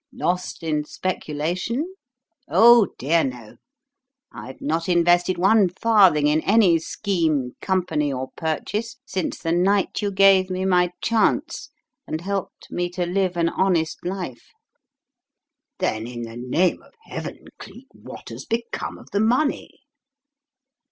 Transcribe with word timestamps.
Lost 0.11 0.63
in 0.63 0.83
speculation? 0.83 1.93
Oh, 2.47 2.87
dear 2.97 3.23
no! 3.23 3.57
I've 4.31 4.59
not 4.59 4.89
invested 4.89 5.37
one 5.37 5.69
farthing 5.69 6.25
in 6.25 6.41
any 6.41 6.79
scheme, 6.79 7.51
company, 7.61 8.11
or 8.11 8.31
purchase 8.35 8.97
since 9.05 9.37
the 9.37 9.51
night 9.51 10.01
you 10.01 10.09
gave 10.11 10.49
me 10.49 10.65
my 10.65 10.89
chance 11.03 11.69
and 12.07 12.19
helped 12.19 12.71
me 12.71 12.89
to 12.89 13.05
live 13.05 13.37
an 13.37 13.49
honest 13.49 14.03
life." 14.03 14.47
"Then 15.77 16.07
in 16.07 16.23
the 16.23 16.35
name 16.35 16.81
of 16.81 16.95
Heaven, 17.03 17.45
Cleek, 17.59 17.85
what 17.93 18.29
has 18.29 18.45
become 18.45 18.97
of 18.97 19.11
the 19.11 19.19
money?" 19.21 19.81